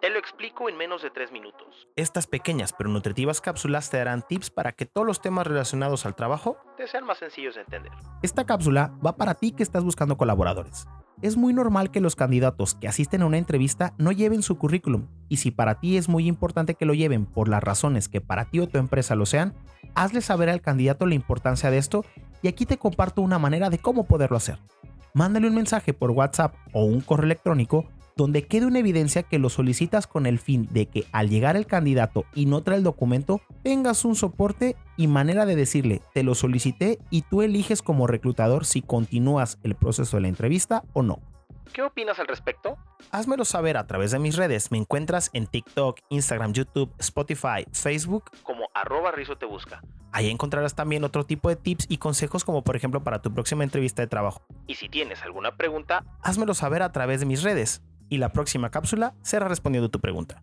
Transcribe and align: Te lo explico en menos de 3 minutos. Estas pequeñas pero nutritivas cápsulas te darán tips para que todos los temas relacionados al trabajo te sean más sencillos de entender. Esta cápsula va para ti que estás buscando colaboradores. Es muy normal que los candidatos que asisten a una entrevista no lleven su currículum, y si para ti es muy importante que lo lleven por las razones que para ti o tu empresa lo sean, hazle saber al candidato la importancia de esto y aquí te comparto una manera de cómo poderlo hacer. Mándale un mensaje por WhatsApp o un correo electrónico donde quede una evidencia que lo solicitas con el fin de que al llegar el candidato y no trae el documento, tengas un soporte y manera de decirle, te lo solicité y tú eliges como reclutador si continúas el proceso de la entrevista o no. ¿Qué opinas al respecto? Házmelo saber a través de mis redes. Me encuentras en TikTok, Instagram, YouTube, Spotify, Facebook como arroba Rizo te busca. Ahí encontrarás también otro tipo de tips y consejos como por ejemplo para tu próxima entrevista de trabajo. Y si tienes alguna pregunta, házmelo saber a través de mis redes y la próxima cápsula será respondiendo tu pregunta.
Te 0.00 0.10
lo 0.10 0.18
explico 0.18 0.68
en 0.68 0.76
menos 0.76 1.02
de 1.02 1.10
3 1.10 1.32
minutos. 1.32 1.88
Estas 1.96 2.26
pequeñas 2.26 2.72
pero 2.76 2.90
nutritivas 2.90 3.40
cápsulas 3.40 3.90
te 3.90 3.96
darán 3.96 4.22
tips 4.22 4.50
para 4.50 4.72
que 4.72 4.86
todos 4.86 5.06
los 5.06 5.20
temas 5.20 5.46
relacionados 5.46 6.06
al 6.06 6.14
trabajo 6.14 6.58
te 6.76 6.86
sean 6.86 7.04
más 7.04 7.18
sencillos 7.18 7.54
de 7.54 7.62
entender. 7.62 7.92
Esta 8.22 8.44
cápsula 8.44 8.92
va 9.04 9.16
para 9.16 9.34
ti 9.34 9.52
que 9.52 9.62
estás 9.62 9.82
buscando 9.82 10.16
colaboradores. 10.16 10.86
Es 11.22 11.36
muy 11.36 11.54
normal 11.54 11.90
que 11.90 12.02
los 12.02 12.14
candidatos 12.14 12.74
que 12.74 12.88
asisten 12.88 13.22
a 13.22 13.26
una 13.26 13.38
entrevista 13.38 13.94
no 13.96 14.12
lleven 14.12 14.42
su 14.42 14.58
currículum, 14.58 15.08
y 15.30 15.38
si 15.38 15.50
para 15.50 15.80
ti 15.80 15.96
es 15.96 16.10
muy 16.10 16.28
importante 16.28 16.74
que 16.74 16.84
lo 16.84 16.92
lleven 16.92 17.24
por 17.24 17.48
las 17.48 17.64
razones 17.64 18.08
que 18.08 18.20
para 18.20 18.44
ti 18.44 18.60
o 18.60 18.68
tu 18.68 18.78
empresa 18.78 19.14
lo 19.14 19.24
sean, 19.24 19.54
hazle 19.94 20.20
saber 20.20 20.50
al 20.50 20.60
candidato 20.60 21.06
la 21.06 21.14
importancia 21.14 21.70
de 21.70 21.78
esto 21.78 22.04
y 22.42 22.48
aquí 22.48 22.66
te 22.66 22.76
comparto 22.76 23.22
una 23.22 23.38
manera 23.38 23.70
de 23.70 23.78
cómo 23.78 24.04
poderlo 24.04 24.36
hacer. 24.36 24.58
Mándale 25.16 25.48
un 25.48 25.54
mensaje 25.54 25.94
por 25.94 26.10
WhatsApp 26.10 26.54
o 26.74 26.84
un 26.84 27.00
correo 27.00 27.24
electrónico 27.24 27.86
donde 28.16 28.46
quede 28.46 28.66
una 28.66 28.80
evidencia 28.80 29.22
que 29.22 29.38
lo 29.38 29.48
solicitas 29.48 30.06
con 30.06 30.26
el 30.26 30.38
fin 30.38 30.68
de 30.70 30.84
que 30.90 31.06
al 31.10 31.30
llegar 31.30 31.56
el 31.56 31.64
candidato 31.64 32.26
y 32.34 32.44
no 32.44 32.62
trae 32.62 32.76
el 32.76 32.84
documento, 32.84 33.40
tengas 33.62 34.04
un 34.04 34.14
soporte 34.14 34.76
y 34.98 35.06
manera 35.06 35.46
de 35.46 35.56
decirle, 35.56 36.02
te 36.12 36.22
lo 36.22 36.34
solicité 36.34 36.98
y 37.08 37.22
tú 37.22 37.40
eliges 37.40 37.80
como 37.80 38.06
reclutador 38.06 38.66
si 38.66 38.82
continúas 38.82 39.58
el 39.62 39.74
proceso 39.74 40.18
de 40.18 40.20
la 40.20 40.28
entrevista 40.28 40.84
o 40.92 41.00
no. 41.02 41.22
¿Qué 41.72 41.80
opinas 41.80 42.18
al 42.18 42.26
respecto? 42.26 42.76
Házmelo 43.10 43.46
saber 43.46 43.78
a 43.78 43.86
través 43.86 44.10
de 44.10 44.18
mis 44.18 44.36
redes. 44.36 44.70
Me 44.70 44.76
encuentras 44.76 45.30
en 45.32 45.46
TikTok, 45.46 45.98
Instagram, 46.10 46.52
YouTube, 46.52 46.92
Spotify, 46.98 47.64
Facebook 47.72 48.24
como 48.42 48.68
arroba 48.74 49.12
Rizo 49.12 49.38
te 49.38 49.46
busca. 49.46 49.80
Ahí 50.16 50.30
encontrarás 50.30 50.74
también 50.74 51.04
otro 51.04 51.26
tipo 51.26 51.50
de 51.50 51.56
tips 51.56 51.84
y 51.90 51.98
consejos 51.98 52.42
como 52.42 52.64
por 52.64 52.74
ejemplo 52.74 53.04
para 53.04 53.20
tu 53.20 53.34
próxima 53.34 53.64
entrevista 53.64 54.00
de 54.00 54.06
trabajo. 54.06 54.40
Y 54.66 54.76
si 54.76 54.88
tienes 54.88 55.20
alguna 55.20 55.58
pregunta, 55.58 56.06
házmelo 56.22 56.54
saber 56.54 56.80
a 56.80 56.90
través 56.90 57.20
de 57.20 57.26
mis 57.26 57.42
redes 57.42 57.82
y 58.08 58.16
la 58.16 58.32
próxima 58.32 58.70
cápsula 58.70 59.14
será 59.20 59.46
respondiendo 59.46 59.90
tu 59.90 60.00
pregunta. 60.00 60.42